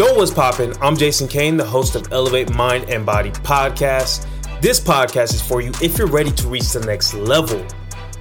[0.00, 0.72] Yo, what's poppin'?
[0.80, 4.26] I'm Jason Cain, the host of Elevate Mind and Body podcast.
[4.62, 7.62] This podcast is for you if you're ready to reach the next level.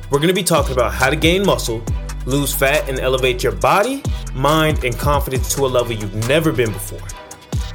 [0.09, 1.81] We're gonna be talking about how to gain muscle,
[2.25, 4.03] lose fat, and elevate your body,
[4.33, 7.07] mind, and confidence to a level you've never been before.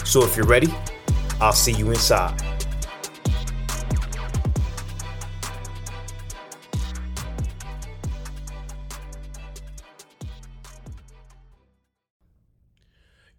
[0.04, 0.68] So if you're ready,
[1.40, 2.53] I'll see you inside.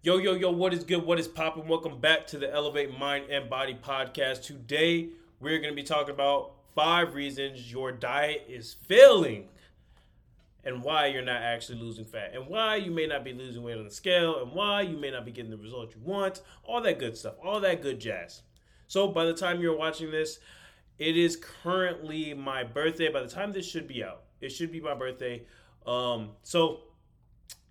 [0.06, 1.04] Yo, yo, yo, what is good?
[1.04, 1.66] What is popping?
[1.66, 4.44] Welcome back to the Elevate Mind and Body podcast.
[4.44, 5.08] Today,
[5.40, 9.48] we're going to be talking about five reasons your diet is failing
[10.62, 13.78] and why you're not actually losing fat and why you may not be losing weight
[13.78, 16.40] on the scale and why you may not be getting the result you want.
[16.62, 18.42] All that good stuff, all that good jazz.
[18.86, 20.38] So, by the time you're watching this,
[21.00, 23.10] it is currently my birthday.
[23.10, 25.42] By the time this should be out, it should be my birthday.
[25.84, 26.82] Um, so,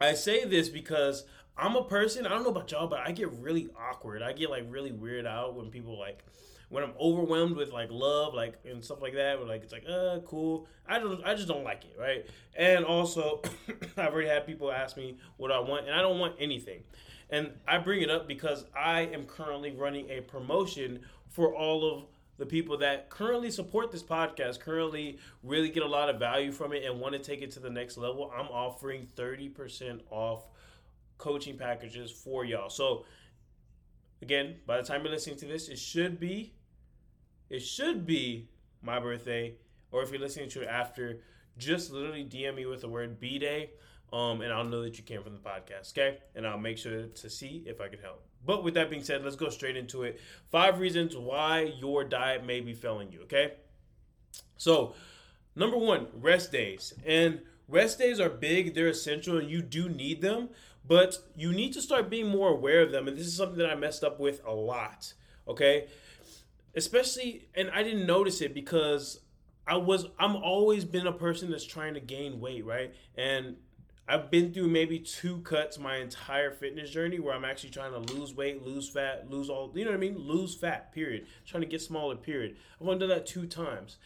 [0.01, 1.23] I say this because
[1.57, 4.21] I'm a person, I don't know about y'all, but I get really awkward.
[4.21, 6.23] I get like really weird out when people like
[6.69, 9.85] when I'm overwhelmed with like love, like and stuff like that, where like it's like,
[9.87, 10.67] uh, cool.
[10.87, 12.25] I don't I just don't like it, right?
[12.55, 13.41] And also
[13.97, 16.83] I've already had people ask me what I want, and I don't want anything.
[17.29, 22.05] And I bring it up because I am currently running a promotion for all of
[22.37, 26.73] the people that currently support this podcast, currently really get a lot of value from
[26.73, 28.31] it and want to take it to the next level.
[28.37, 30.43] I'm offering 30% off
[31.17, 32.69] coaching packages for y'all.
[32.69, 33.05] So
[34.21, 36.53] again, by the time you're listening to this, it should be
[37.49, 38.49] it should be
[38.81, 39.55] my birthday,
[39.91, 41.19] or if you're listening to it after,
[41.57, 43.71] just literally DM me with the word B Day,
[44.11, 46.19] um, and I'll know that you came from the podcast, okay?
[46.35, 48.23] And I'll make sure to see if I can help.
[48.45, 50.19] But with that being said, let's go straight into it.
[50.49, 53.53] Five reasons why your diet may be failing you, okay?
[54.57, 54.93] So,
[55.55, 56.93] number one, rest days.
[57.05, 60.49] And rest days are big, they're essential, and you do need them
[60.87, 63.07] but you need to start being more aware of them.
[63.07, 65.13] And this is something that I messed up with a lot.
[65.47, 65.87] Okay.
[66.75, 69.21] Especially, and I didn't notice it because
[69.65, 72.93] I was, I'm always been a person that's trying to gain weight, right?
[73.15, 73.55] And
[74.07, 78.13] I've been through maybe two cuts my entire fitness journey where I'm actually trying to
[78.13, 80.17] lose weight, lose fat, lose all, you know what I mean?
[80.17, 81.25] Lose fat, period.
[81.47, 82.57] Trying to get smaller, period.
[82.79, 83.97] I've only done that two times.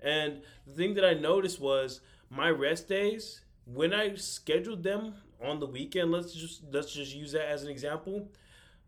[0.00, 5.60] And the thing that I noticed was my rest days, when I scheduled them on
[5.60, 8.28] the weekend, let's just let's just use that as an example.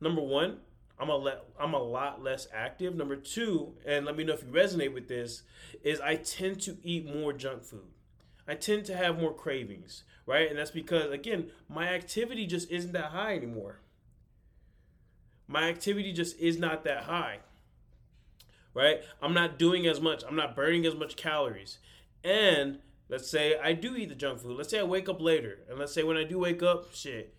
[0.01, 0.59] Number one,
[0.99, 2.95] I'm a le- I'm a lot less active.
[2.95, 5.43] Number two, and let me know if you resonate with this,
[5.83, 7.89] is I tend to eat more junk food.
[8.47, 10.49] I tend to have more cravings, right?
[10.49, 13.81] And that's because again, my activity just isn't that high anymore.
[15.47, 17.39] My activity just is not that high.
[18.73, 19.03] Right?
[19.21, 20.23] I'm not doing as much.
[20.27, 21.79] I'm not burning as much calories.
[22.23, 22.79] And
[23.11, 24.57] Let's say I do eat the junk food.
[24.57, 25.59] Let's say I wake up later.
[25.69, 27.35] And let's say when I do wake up, shit,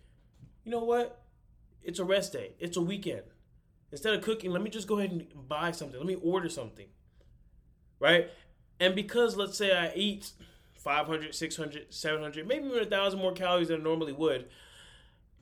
[0.64, 1.22] you know what?
[1.82, 2.52] It's a rest day.
[2.58, 3.22] It's a weekend.
[3.90, 5.98] Instead of cooking, let me just go ahead and buy something.
[5.98, 6.86] Let me order something.
[7.98, 8.28] Right?
[8.78, 10.32] And because let's say I eat
[10.74, 14.48] 500, 600, 700, maybe even a thousand more calories than I normally would,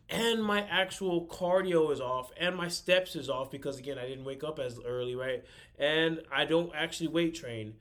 [0.09, 4.25] and my actual cardio is off and my steps is off because again I didn't
[4.25, 5.45] wake up as early, right?
[5.79, 7.75] And I don't actually weight train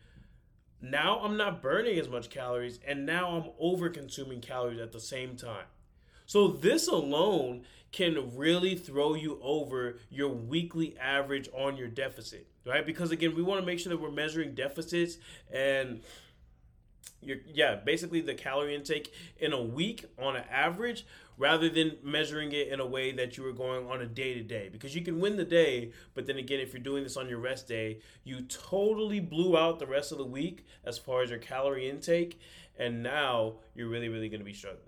[0.82, 5.00] now I'm not burning as much calories and now I'm over consuming calories at the
[5.00, 5.66] same time.
[6.26, 12.86] So this alone can really throw you over your weekly average on your deficit, right?
[12.86, 15.18] Because again, we want to make sure that we're measuring deficits
[15.52, 16.02] and
[17.22, 21.06] your yeah, basically the calorie intake in a week on an average
[21.40, 24.44] rather than measuring it in a way that you were going on a day to
[24.44, 24.70] day.
[24.72, 27.40] Because you can win the day, but then again, if you're doing this on your
[27.40, 31.40] rest day, you totally blew out the rest of the week as far as your
[31.40, 32.40] calorie intake,
[32.78, 34.84] and now you're really, really going to be struggling.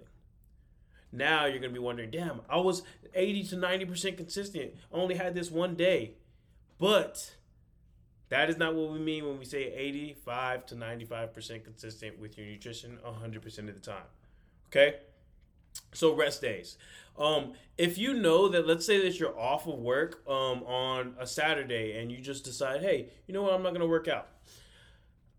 [1.13, 2.83] Now you're going to be wondering, damn, I was
[3.15, 4.73] 80 to 90% consistent.
[4.91, 6.15] Only had this one day.
[6.77, 7.35] But
[8.29, 12.47] that is not what we mean when we say 85 to 95% consistent with your
[12.47, 14.03] nutrition 100% of the time.
[14.67, 14.95] Okay?
[15.93, 16.77] So rest days.
[17.17, 21.27] Um, if you know that, let's say that you're off of work um, on a
[21.27, 24.27] Saturday and you just decide, hey, you know what, I'm not going to work out.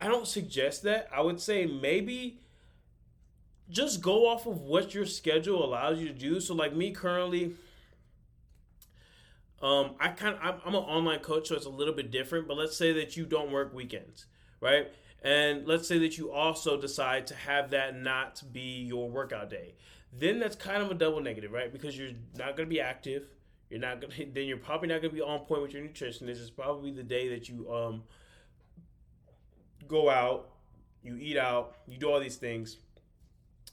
[0.01, 1.09] I don't suggest that.
[1.15, 2.41] I would say maybe
[3.71, 6.41] just go off of what your schedule allows you to do.
[6.41, 7.53] So, like me currently,
[9.63, 12.49] um, I kind I'm, I'm an online coach, so it's a little bit different.
[12.49, 14.27] But let's say that you don't work weekends,
[14.61, 14.89] right?
[15.23, 19.75] And let's say that you also decide to have that not be your workout day
[20.13, 21.73] then that's kind of a double negative, right?
[21.73, 23.25] Because you're not going to be active.
[23.71, 25.83] You're not going to, then you're probably not going to be on point with your
[25.83, 26.27] nutrition.
[26.27, 28.03] This is probably the day that you um,
[29.89, 30.51] go out,
[31.03, 32.77] you eat out, you do all these things.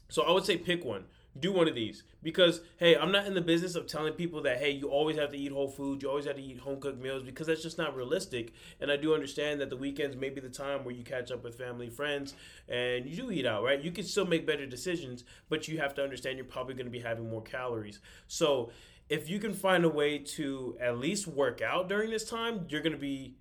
[0.08, 1.04] So I would say pick one.
[1.38, 2.02] Do one of these.
[2.22, 5.30] Because hey i'm not in the business of telling people that hey you always have
[5.30, 7.78] to eat whole food you always have to eat home cooked meals because that's just
[7.78, 8.52] not realistic.
[8.80, 11.44] And i do understand that the weekends may be the time where you catch up
[11.44, 12.34] with family friends
[12.68, 13.80] and you do eat out right?
[13.80, 16.90] You can still make better decisions but you have to understand you're probably going to
[16.90, 18.00] be having more calories.
[18.26, 18.70] So
[19.08, 22.82] if you can find a way to at least work out during this time you're
[22.82, 23.34] going to be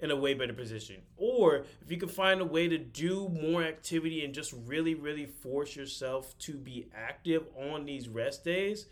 [0.00, 0.96] in a way better position.
[1.16, 5.26] Or if you can find a way to do more activity and just really, really
[5.26, 8.86] force yourself to be active on these rest days,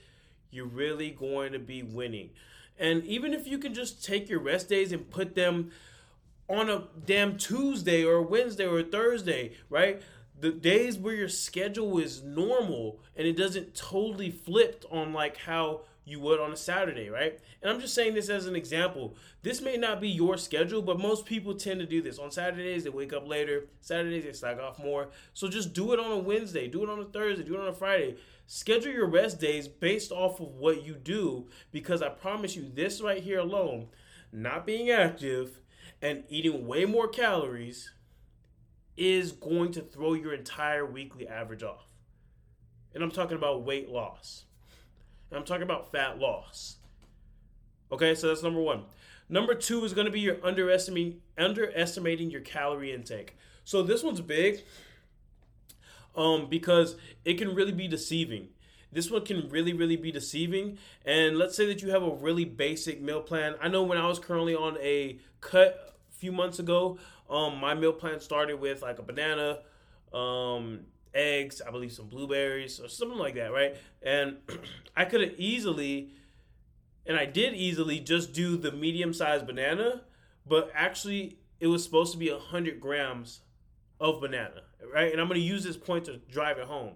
[0.51, 2.31] you're really going to be winning.
[2.79, 5.71] And even if you can just take your rest days and put them
[6.49, 10.03] on a damn Tuesday or Wednesday or Thursday, right?
[10.39, 15.83] The days where your schedule is normal and it doesn't totally flipped on like how
[16.05, 17.39] you would on a Saturday, right?
[17.63, 19.17] And I'm just saying this as an example.
[19.43, 22.19] This may not be your schedule, but most people tend to do this.
[22.19, 23.65] On Saturdays, they wake up later.
[23.81, 25.09] Saturdays, they slack off more.
[25.33, 27.69] So just do it on a Wednesday, do it on a Thursday, do it on
[27.69, 28.17] a Friday.
[28.47, 33.01] Schedule your rest days based off of what you do because I promise you, this
[33.01, 33.89] right here alone,
[34.31, 35.61] not being active
[36.03, 37.93] and eating way more calories,
[38.97, 41.87] is going to throw your entire weekly average off.
[42.93, 44.45] And I'm talking about weight loss.
[45.31, 46.77] And I'm talking about fat loss.
[47.91, 48.85] Okay, so that's number one.
[49.29, 53.37] Number two is going to be your underestimating underestimating your calorie intake.
[53.65, 54.63] So this one's big,
[56.15, 58.49] um, because it can really be deceiving.
[58.93, 60.79] This one can really, really be deceiving.
[61.05, 63.55] And let's say that you have a really basic meal plan.
[63.61, 66.99] I know when I was currently on a cut a few months ago,
[67.29, 69.61] um, my meal plan started with like a banana,
[70.13, 70.81] um,
[71.15, 73.77] eggs, I believe some blueberries or something like that, right?
[74.03, 74.39] And
[74.97, 76.11] I could have easily,
[77.07, 80.03] and I did easily just do the medium sized banana,
[80.47, 83.41] but actually it was supposed to be 100 grams
[84.01, 84.63] of banana,
[84.93, 85.13] right?
[85.13, 86.95] And I'm going to use this point to drive it home.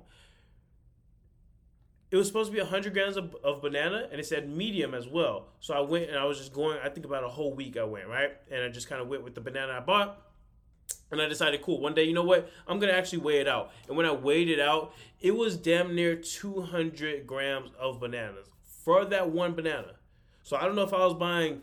[2.11, 5.07] It was supposed to be 100 grams of, of banana, and it said medium as
[5.07, 5.49] well.
[5.61, 7.85] So I went and I was just going, I think about a whole week I
[7.85, 8.31] went, right?
[8.51, 10.28] And I just kind of went with the banana I bought
[11.11, 12.51] and I decided, cool, one day, you know what?
[12.67, 13.71] I'm going to actually weigh it out.
[13.89, 18.49] And when I weighed it out, it was damn near 200 grams of bananas
[18.85, 19.95] for that one banana.
[20.43, 21.63] So I don't know if I was buying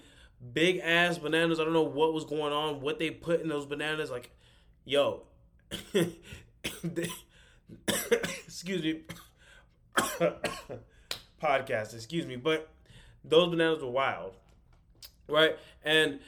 [0.53, 1.59] big ass bananas.
[1.59, 4.11] I don't know what was going on, what they put in those bananas.
[4.11, 4.31] Like,
[4.83, 5.23] yo,
[8.47, 9.01] excuse me,
[11.41, 12.69] podcast, excuse me, but
[13.23, 14.33] those bananas were wild,
[15.27, 15.57] right?
[15.83, 16.19] And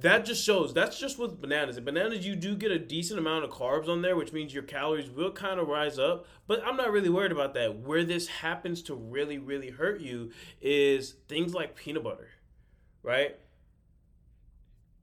[0.00, 1.76] that just shows that's just with bananas.
[1.76, 4.62] And bananas, you do get a decent amount of carbs on there, which means your
[4.62, 6.26] calories will kind of rise up.
[6.46, 7.80] But I'm not really worried about that.
[7.80, 12.28] Where this happens to really, really hurt you is things like peanut butter,
[13.02, 13.36] right?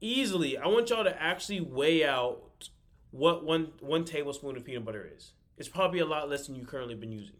[0.00, 2.68] Easily, I want y'all to actually weigh out
[3.10, 5.32] what one one tablespoon of peanut butter is.
[5.56, 7.36] It's probably a lot less than you currently been using.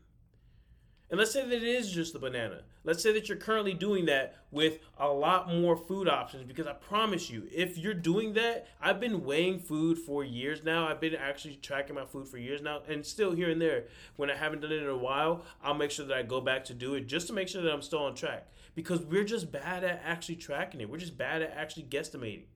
[1.15, 2.63] And let's say that it is just the banana.
[2.83, 6.73] Let's say that you're currently doing that with a lot more food options because I
[6.73, 10.89] promise you, if you're doing that, I've been weighing food for years now.
[10.89, 13.85] I've been actually tracking my food for years now, and still here and there,
[14.17, 16.65] when I haven't done it in a while, I'll make sure that I go back
[16.65, 19.53] to do it just to make sure that I'm still on track because we're just
[19.53, 20.91] bad at actually tracking it.
[20.91, 22.47] We're just bad at actually guesstimating.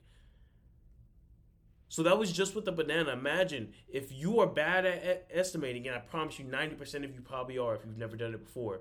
[1.88, 3.12] So that was just with the banana.
[3.12, 7.58] Imagine if you are bad at estimating, and I promise you, 90% of you probably
[7.58, 8.80] are if you've never done it before.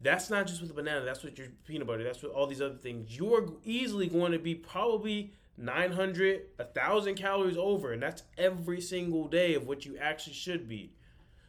[0.00, 2.60] That's not just with the banana, that's with your peanut butter, that's with all these
[2.60, 3.16] other things.
[3.16, 9.54] You're easily going to be probably 900, 1,000 calories over, and that's every single day
[9.54, 10.92] of what you actually should be.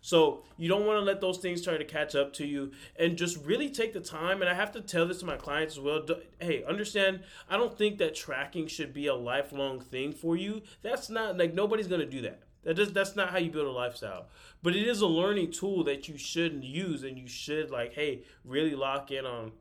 [0.05, 3.17] So you don't want to let those things try to catch up to you and
[3.17, 4.39] just really take the time.
[4.39, 6.05] And I have to tell this to my clients as well.
[6.39, 10.62] Hey, understand, I don't think that tracking should be a lifelong thing for you.
[10.83, 12.43] That's not like nobody's going to do that.
[12.65, 14.27] That does, that's not how you build a lifestyle.
[14.62, 18.25] But it is a learning tool that you should use and you should like, hey,
[18.43, 19.53] really lock in on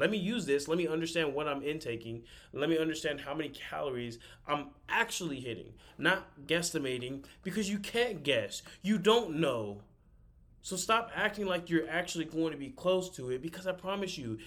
[0.00, 0.66] let me use this.
[0.66, 2.22] Let me understand what I'm intaking.
[2.54, 8.62] Let me understand how many calories I'm actually hitting, not guesstimating, because you can't guess.
[8.80, 9.82] You don't know.
[10.62, 14.16] So stop acting like you're actually going to be close to it because I promise
[14.16, 14.38] you,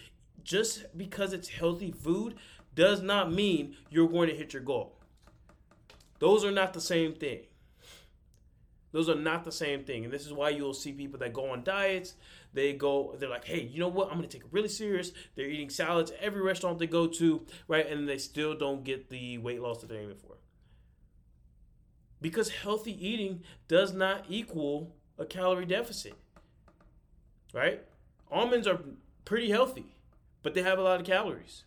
[0.43, 2.33] just because it's healthy food
[2.73, 4.97] does not mean you're going to hit your goal.
[6.17, 7.41] Those are not the same thing.
[8.91, 10.03] Those are not the same thing.
[10.03, 12.15] And this is why you'll see people that go on diets,
[12.53, 14.11] they go, they're like, hey, you know what?
[14.11, 15.11] I'm to take it really serious.
[15.35, 17.87] They're eating salads every restaurant they go to, right?
[17.89, 20.37] And they still don't get the weight loss that they're aiming for.
[22.21, 26.13] Because healthy eating does not equal a calorie deficit,
[27.53, 27.81] right?
[28.31, 28.79] Almonds are
[29.25, 29.95] pretty healthy,
[30.41, 31.63] but they have a lot of calories.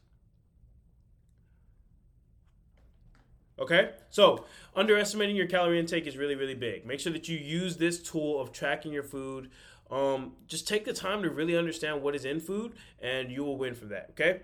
[3.58, 3.90] Okay?
[4.10, 6.86] So, underestimating your calorie intake is really, really big.
[6.86, 9.50] Make sure that you use this tool of tracking your food
[9.90, 13.56] Um, just take the time to really understand what is in food, and you will
[13.56, 14.08] win from that.
[14.10, 14.42] Okay.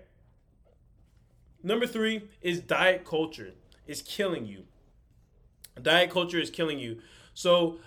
[1.61, 3.53] Number three is diet culture.
[3.85, 4.63] Is killing you.
[5.81, 6.99] Diet culture is killing you.
[7.33, 7.79] So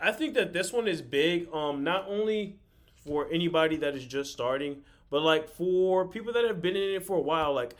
[0.00, 1.52] I think that this one is big.
[1.52, 2.56] Um, not only
[3.04, 7.04] for anybody that is just starting, but like for people that have been in it
[7.04, 7.52] for a while.
[7.52, 7.74] Like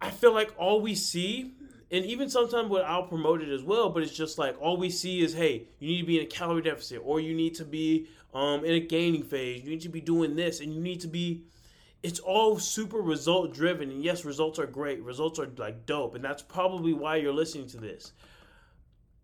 [0.00, 1.54] I feel like all we see
[1.90, 4.90] and even sometimes what I'll promote it as well, but it's just like all we
[4.90, 7.64] see is hey, you need to be in a calorie deficit, or you need to
[7.64, 11.00] be um, in a gaining phase, you need to be doing this, and you need
[11.00, 11.44] to be.
[12.02, 15.02] It's all super result driven, and yes, results are great.
[15.02, 18.12] Results are like dope, and that's probably why you're listening to this.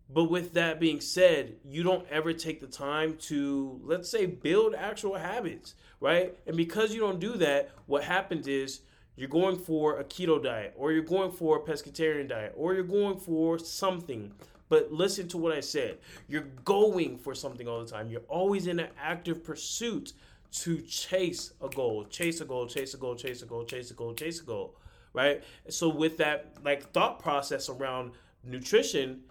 [0.09, 4.75] But with that being said, you don't ever take the time to, let's say, build
[4.75, 6.35] actual habits, right?
[6.45, 8.81] And because you don't do that, what happens is
[9.15, 12.83] you're going for a keto diet or you're going for a pescatarian diet or you're
[12.83, 14.31] going for something.
[14.69, 15.99] But listen to what i said.
[16.27, 18.09] You're going for something all the time.
[18.09, 20.13] You're always in an active pursuit
[20.53, 23.93] to chase a goal chase a goal chase a goal chase a goal chase a
[23.95, 24.75] goal chase a goal
[25.11, 25.43] right?
[25.69, 28.11] So with that like thought process around
[28.43, 29.21] nutrition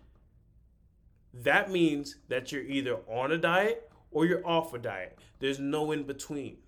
[1.35, 5.19] that means that you're either on a diet or you're off a diet.
[5.39, 6.59] There's no in between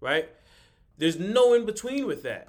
[0.00, 0.28] right
[1.00, 2.48] there's no in between with that.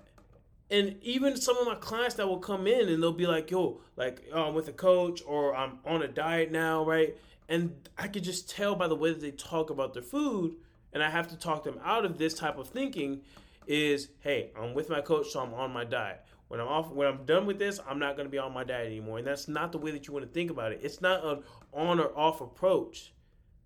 [0.70, 3.81] And even some of my clients that will come in and they'll be like, yo,
[3.96, 7.15] like oh, I'm with a coach or I'm on a diet now, right?
[7.48, 10.55] And I could just tell by the way that they talk about their food,
[10.93, 13.22] and I have to talk them out of this type of thinking
[13.67, 16.22] is, hey, I'm with my coach, so I'm on my diet.
[16.50, 18.65] When I'm off, when I'm done with this, I'm not going to be on my
[18.65, 19.20] diet anymore.
[19.20, 20.81] And that's not the way that you want to think about it.
[20.84, 21.43] It's not an
[21.74, 23.13] on or off approach.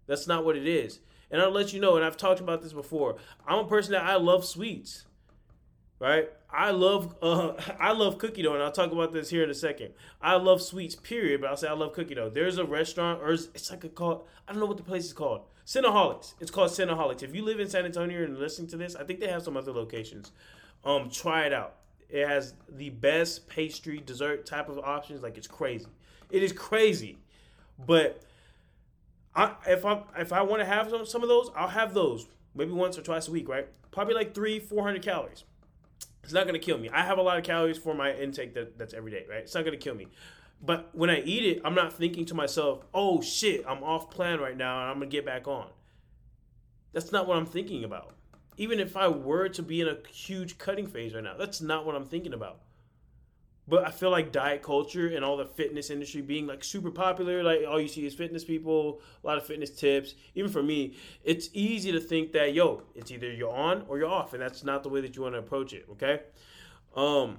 [0.05, 0.99] That's not what it is.
[1.35, 3.17] And I'll let you know, and I've talked about this before.
[3.45, 5.03] I'm a person that I love sweets.
[5.99, 6.29] Right?
[6.49, 9.53] I love uh, I love cookie dough, and I'll talk about this here in a
[9.53, 9.95] second.
[10.21, 12.29] I love sweets, period, but I'll say I love cookie dough.
[12.29, 15.11] There's a restaurant, or it's like a called I don't know what the place is
[15.11, 15.41] called.
[15.65, 16.35] Cinnaholics.
[16.39, 17.21] It's called Cinnaholics.
[17.21, 19.57] If you live in San Antonio and listening to this, I think they have some
[19.57, 20.31] other locations.
[20.85, 21.75] Um, try it out.
[22.09, 25.21] It has the best pastry, dessert type of options.
[25.21, 25.87] Like it's crazy.
[26.31, 27.17] It is crazy,
[27.85, 28.21] but
[29.37, 32.71] If I if I want to have some, some of those, I'll have those maybe
[32.71, 33.67] once or twice a week, right?
[33.91, 35.43] Probably like three, four hundred calories.
[36.23, 36.89] It's not gonna kill me.
[36.89, 39.39] I have a lot of calories for my intake that, that's every day, right?
[39.39, 40.07] It's not gonna kill me.
[40.61, 44.39] But when I eat it, I'm not thinking to myself, "Oh shit, I'm off plan
[44.39, 45.67] right now, and I'm gonna get back on."
[46.93, 48.15] That's not what I'm thinking about.
[48.57, 51.85] Even if I were to be in a huge cutting phase right now, that's not
[51.85, 52.61] what I'm thinking about.
[53.67, 57.41] But I feel like diet culture and all the fitness industry being like super popular,
[57.41, 60.13] like all you see is fitness people, a lot of fitness tips.
[60.35, 64.09] Even for me, it's easy to think that yo, it's either you're on or you're
[64.09, 65.85] off, and that's not the way that you want to approach it.
[65.93, 66.21] Okay,
[66.95, 67.37] um,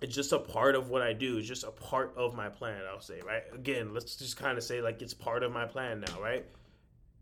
[0.00, 1.36] it's just a part of what I do.
[1.36, 2.80] It's just a part of my plan.
[2.90, 3.92] I'll say right again.
[3.92, 6.46] Let's just kind of say like it's part of my plan now, right?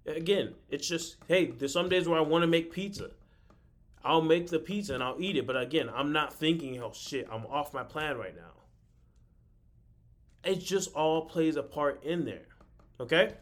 [0.07, 3.11] Again, it's just hey, there's some days where I want to make pizza.
[4.05, 5.47] I'll make the pizza and I'll eat it.
[5.47, 8.53] But again, I'm not thinking, oh shit, I'm off my plan right now.
[10.45, 12.47] It just all plays a part in there.
[13.01, 13.33] Okay?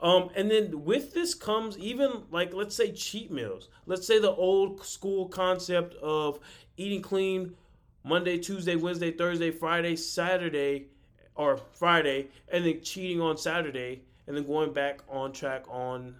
[0.00, 3.68] Um, and then with this comes even like let's say cheat meals.
[3.86, 6.38] Let's say the old school concept of
[6.76, 7.56] eating clean
[8.04, 10.88] Monday, Tuesday, Wednesday, Thursday, Friday, Saturday,
[11.34, 16.14] or Friday, and then cheating on Saturday, and then going back on track on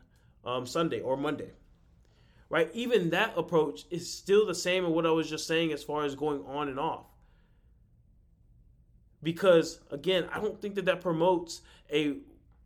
[0.45, 1.51] um, Sunday or Monday
[2.49, 2.71] right?
[2.73, 6.05] Even that approach is still the same in what I was just saying as far
[6.05, 7.07] as going on and off.
[9.23, 12.17] Because again, I don't think that that promotes a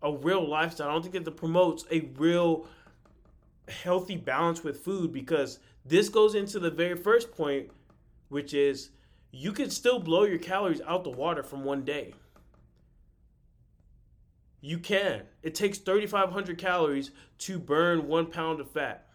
[0.02, 0.88] a real lifestyle.
[0.88, 2.66] I don't think that that promotes a real
[3.68, 7.70] healthy balance with food because this goes into the very first point,
[8.28, 8.90] which is
[9.30, 12.14] you can still blow your calories out the water from one day.
[14.61, 15.23] You can.
[15.42, 19.07] It takes 3,500 calories to burn one pound of fat.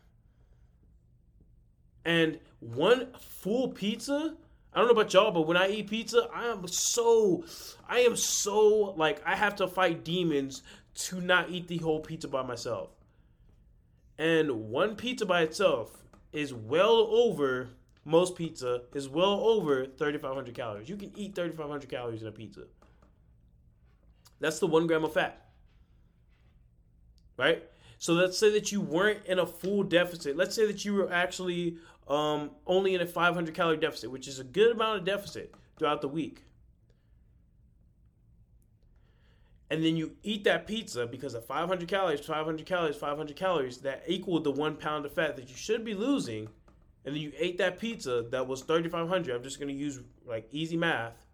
[2.06, 4.36] And one full pizza,
[4.74, 7.46] I don't know about y'all, but when I eat pizza, I am so,
[7.88, 10.64] I am so like I have to fight demons
[10.96, 12.90] to not eat the whole pizza by myself.
[14.18, 17.70] And one pizza by itself is well over
[18.06, 20.90] most pizza is well over 3,500 calories.
[20.90, 22.64] You can eat 3,500 calories in a pizza.
[24.40, 25.46] That's the one gram of fat.
[27.38, 27.64] Right?
[27.98, 30.36] So let's say that you weren't in a full deficit.
[30.36, 34.40] Let's say that you were actually um, only in a 500 calorie deficit, which is
[34.40, 36.44] a good amount of deficit throughout the week.
[39.70, 44.04] And then you eat that pizza because of 500 calories, 500 calories, 500 calories that
[44.08, 46.48] equaled the one pound of fat that you should be losing.
[47.06, 49.36] And then you ate that pizza that was 3,500.
[49.36, 51.26] I'm just going to use like easy math.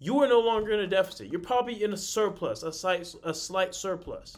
[0.00, 1.28] you are no longer in a deficit.
[1.30, 4.36] You're probably in a surplus, a slight, a slight surplus,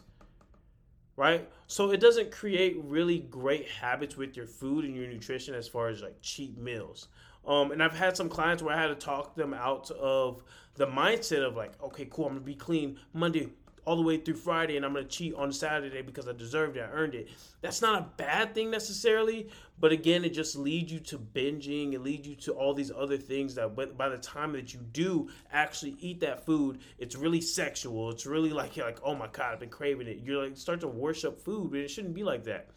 [1.21, 1.47] right?
[1.67, 5.89] So it doesn't create really great habits with your food and your nutrition as far
[5.89, 7.09] as like cheap meals.
[7.47, 10.43] Um, and I've had some clients where I had to talk them out of
[10.77, 13.51] the mindset of like, okay, cool, I'm gonna be clean Monday,
[13.85, 16.77] all the way through Friday and I'm going to cheat on Saturday because I deserved
[16.77, 17.29] it, I earned it.
[17.61, 22.01] That's not a bad thing necessarily, but again, it just leads you to binging, it
[22.01, 25.97] leads you to all these other things that by the time that you do actually
[26.01, 28.11] eat that food, it's really sexual.
[28.11, 30.81] It's really like you're like, "Oh my god, I've been craving it." You're like start
[30.81, 32.69] to worship food, but it shouldn't be like that.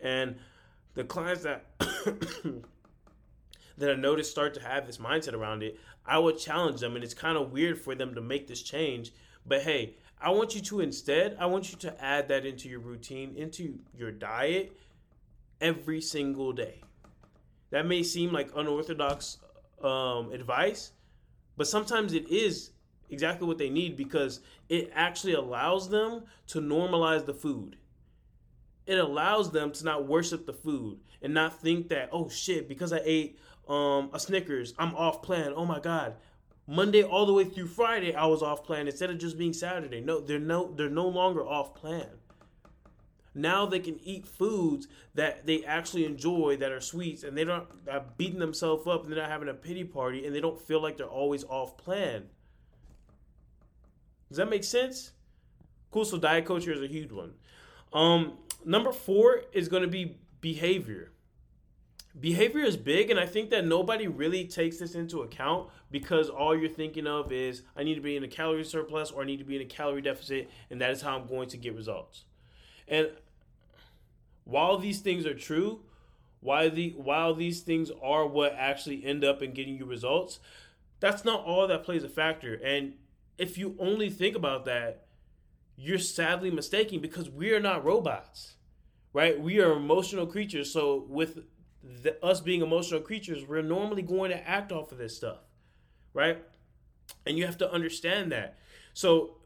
[0.00, 0.36] And
[0.94, 1.64] the clients that
[3.78, 7.04] that I noticed start to have this mindset around it, I would challenge them and
[7.04, 9.12] it's kind of weird for them to make this change,
[9.46, 12.80] but hey, I want you to instead, I want you to add that into your
[12.80, 14.76] routine, into your diet
[15.60, 16.82] every single day.
[17.70, 19.38] That may seem like unorthodox
[19.82, 20.92] um, advice,
[21.56, 22.70] but sometimes it is
[23.08, 27.76] exactly what they need because it actually allows them to normalize the food.
[28.86, 32.92] It allows them to not worship the food and not think that, oh shit, because
[32.92, 35.52] I ate um, a Snickers, I'm off plan.
[35.54, 36.16] Oh my God,
[36.70, 40.00] Monday all the way through Friday, I was off plan instead of just being Saturday.
[40.00, 42.06] No, they're no they're no longer off plan.
[43.34, 44.86] Now they can eat foods
[45.16, 49.12] that they actually enjoy that are sweets, and they don't are beating themselves up, and
[49.12, 52.28] they're not having a pity party, and they don't feel like they're always off plan.
[54.28, 55.10] Does that make sense?
[55.90, 56.04] Cool.
[56.04, 57.32] So diet culture is a huge one.
[57.92, 61.09] Um, number four is going to be behavior
[62.18, 66.56] behavior is big and i think that nobody really takes this into account because all
[66.56, 69.38] you're thinking of is i need to be in a calorie surplus or i need
[69.38, 72.24] to be in a calorie deficit and that is how i'm going to get results.
[72.88, 73.10] And
[74.44, 75.80] while these things are true
[76.40, 80.40] while the while these things are what actually end up in getting you results
[80.98, 82.54] that's not all that plays a factor.
[82.54, 82.94] And
[83.38, 85.06] if you only think about that
[85.76, 88.56] you're sadly mistaken because we are not robots
[89.12, 89.40] right?
[89.40, 90.72] We are emotional creatures.
[90.72, 91.40] So with
[92.22, 95.38] us being emotional creatures, we're normally going to act off of this stuff,
[96.12, 96.42] right?
[97.26, 98.58] And you have to understand that.
[98.92, 99.36] So,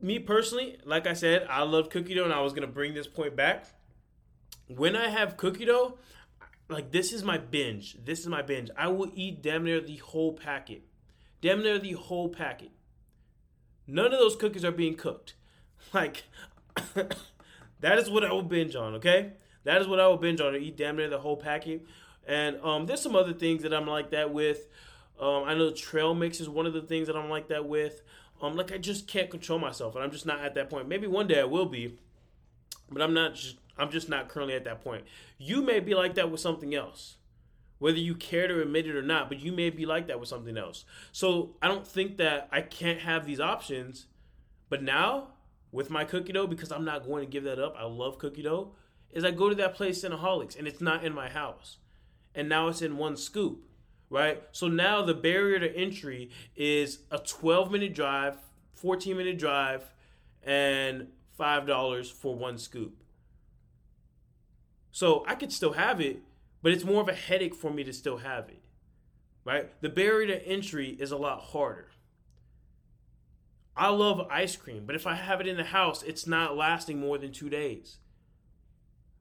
[0.00, 3.06] me personally, like I said, I love cookie dough, and I was gonna bring this
[3.06, 3.66] point back.
[4.66, 5.98] When I have cookie dough,
[6.68, 7.96] like this is my binge.
[8.04, 8.70] This is my binge.
[8.76, 10.82] I will eat damn near the whole packet.
[11.40, 12.70] Damn near the whole packet.
[13.86, 15.34] None of those cookies are being cooked.
[15.94, 16.24] Like
[17.80, 19.32] that is what I will binge on, okay?
[19.64, 20.52] That is what I would binge on.
[20.52, 21.86] To eat damn near the whole packet.
[22.26, 24.68] And um, there's some other things that I'm like that with.
[25.20, 28.02] Um, I know trail mix is one of the things that I'm like that with.
[28.40, 30.88] Um, like I just can't control myself, and I'm just not at that point.
[30.88, 31.98] Maybe one day I will be,
[32.90, 33.34] but I'm not.
[33.34, 35.04] Just, I'm just not currently at that point.
[35.38, 37.16] You may be like that with something else,
[37.78, 39.28] whether you care to admit it or not.
[39.28, 40.84] But you may be like that with something else.
[41.12, 44.06] So I don't think that I can't have these options.
[44.70, 45.28] But now
[45.72, 47.74] with my cookie dough, because I'm not going to give that up.
[47.78, 48.72] I love cookie dough
[49.12, 51.78] is I go to that place Cinnaholics and it's not in my house.
[52.34, 53.64] And now it's in one scoop,
[54.08, 54.42] right?
[54.52, 58.36] So now the barrier to entry is a 12 minute drive,
[58.74, 59.92] 14 minute drive,
[60.42, 63.02] and $5 for one scoop.
[64.92, 66.20] So I could still have it,
[66.62, 68.62] but it's more of a headache for me to still have it,
[69.44, 69.70] right?
[69.80, 71.88] The barrier to entry is a lot harder.
[73.76, 77.00] I love ice cream, but if I have it in the house, it's not lasting
[77.00, 77.98] more than two days.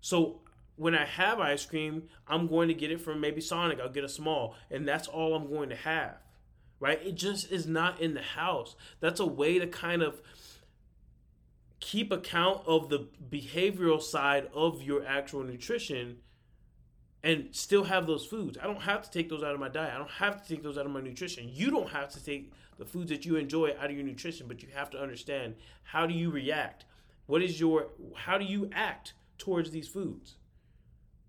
[0.01, 0.41] So
[0.75, 3.79] when I have ice cream, I'm going to get it from maybe Sonic.
[3.79, 6.17] I'll get a small, and that's all I'm going to have.
[6.79, 7.05] Right?
[7.05, 8.75] It just is not in the house.
[9.01, 10.21] That's a way to kind of
[11.81, 16.17] keep account of the behavioral side of your actual nutrition
[17.23, 18.57] and still have those foods.
[18.62, 19.93] I don't have to take those out of my diet.
[19.93, 21.49] I don't have to take those out of my nutrition.
[21.51, 24.62] You don't have to take the foods that you enjoy out of your nutrition, but
[24.62, 26.85] you have to understand how do you react?
[27.25, 30.36] What is your how do you act towards these foods.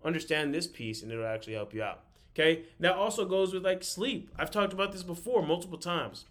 [0.03, 2.03] Understand this piece and it'll actually help you out.
[2.35, 2.63] Okay.
[2.79, 4.29] That also goes with like sleep.
[4.37, 6.25] I've talked about this before multiple times.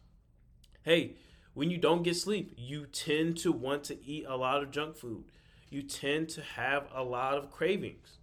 [0.82, 1.16] Hey,
[1.54, 4.96] when you don't get sleep, you tend to want to eat a lot of junk
[4.96, 5.24] food.
[5.68, 8.18] You tend to have a lot of cravings.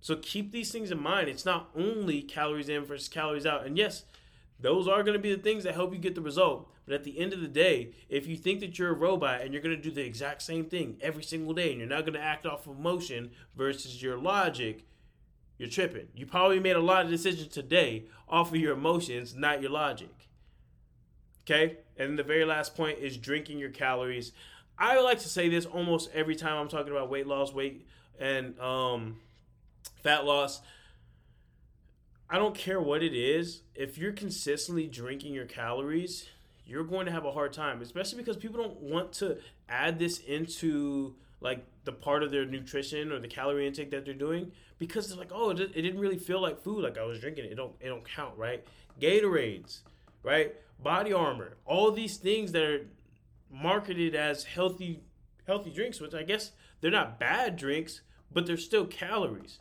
[0.00, 1.28] So keep these things in mind.
[1.28, 3.66] It's not only calories in versus calories out.
[3.66, 4.04] And yes,
[4.60, 6.70] those are going to be the things that help you get the result.
[6.86, 9.52] But at the end of the day, if you think that you're a robot and
[9.52, 12.14] you're going to do the exact same thing every single day and you're not going
[12.14, 14.84] to act off of emotion versus your logic,
[15.58, 16.08] you're tripping.
[16.14, 20.28] You probably made a lot of decisions today off of your emotions, not your logic.
[21.44, 21.78] Okay?
[21.96, 24.32] And the very last point is drinking your calories.
[24.78, 27.86] I like to say this almost every time I'm talking about weight loss, weight
[28.18, 29.20] and um,
[30.02, 30.60] fat loss.
[32.28, 33.62] I don't care what it is.
[33.74, 36.26] If you're consistently drinking your calories,
[36.66, 40.18] you're going to have a hard time, especially because people don't want to add this
[40.18, 45.10] into like the part of their nutrition or the calorie intake that they're doing because
[45.10, 47.52] it's like, oh, it, didn't really feel like food like I was drinking it.
[47.52, 48.64] It don't it don't count, right?
[49.00, 49.80] Gatorades,
[50.22, 50.54] right?
[50.82, 52.86] Body armor, all these things that are
[53.50, 55.00] marketed as healthy
[55.46, 58.00] healthy drinks, which I guess they're not bad drinks,
[58.32, 59.58] but they're still calories.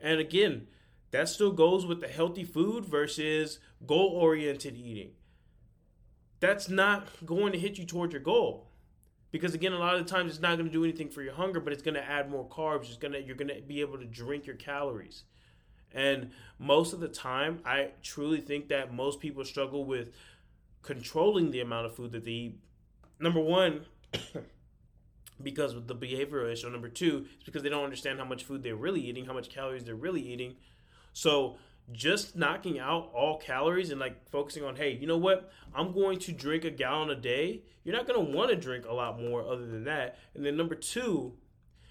[0.00, 0.66] And again,
[1.12, 5.10] that still goes with the healthy food versus goal oriented eating.
[6.40, 8.68] That's not going to hit you toward your goal.
[9.30, 11.34] Because again, a lot of the times it's not going to do anything for your
[11.34, 12.88] hunger, but it's going to add more carbs.
[12.88, 15.24] It's to you're going to be able to drink your calories.
[15.94, 20.08] And most of the time, I truly think that most people struggle with
[20.82, 22.58] controlling the amount of food that they eat.
[23.20, 23.84] Number one,
[25.42, 26.68] because of the behavioral issue.
[26.70, 29.48] Number two, it's because they don't understand how much food they're really eating, how much
[29.48, 30.56] calories they're really eating.
[31.12, 31.56] So
[31.90, 35.50] just knocking out all calories and like focusing on, hey, you know what?
[35.74, 37.62] I'm going to drink a gallon a day.
[37.84, 40.18] You're not going to want to drink a lot more other than that.
[40.34, 41.34] And then number two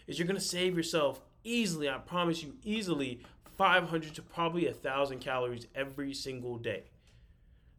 [0.08, 3.22] is you're going to save yourself easily, I promise you, easily
[3.58, 6.84] 500 to probably a thousand calories every single day.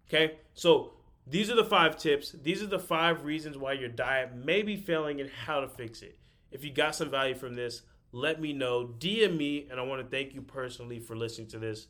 [0.08, 0.92] Okay, so
[1.26, 2.32] these are the five tips.
[2.42, 6.02] These are the five reasons why your diet may be failing and how to fix
[6.02, 6.18] it.
[6.50, 8.94] If you got some value from this, let me know.
[8.98, 11.88] DM me, and I want to thank you personally for listening to this.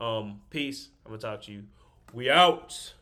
[0.00, 0.88] Um, peace.
[1.04, 1.64] I'm gonna talk to you.
[2.12, 2.92] We out.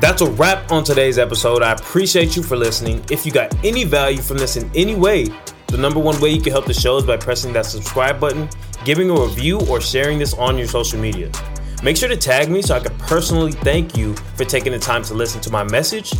[0.00, 1.60] That's a wrap on today's episode.
[1.60, 3.04] I appreciate you for listening.
[3.10, 5.26] If you got any value from this in any way,
[5.66, 8.48] the number one way you can help the show is by pressing that subscribe button,
[8.84, 11.30] giving a review, or sharing this on your social media.
[11.82, 15.02] Make sure to tag me so I can personally thank you for taking the time
[15.04, 16.12] to listen to my message.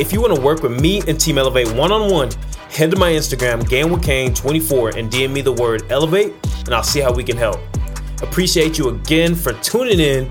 [0.00, 2.30] If you want to work with me and Team Elevate one on one,
[2.68, 6.32] head to my Instagram, GainWithCain24, and DM me the word elevate,
[6.66, 7.60] and I'll see how we can help.
[8.22, 10.30] Appreciate you again for tuning in.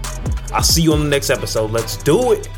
[0.51, 1.71] I'll see you on the next episode.
[1.71, 2.49] Let's do it.